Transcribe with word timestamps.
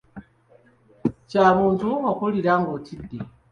Kya 1.29 1.45
buntu 1.57 1.89
okuwulira 2.09 2.53
ng’otidde. 2.61 3.17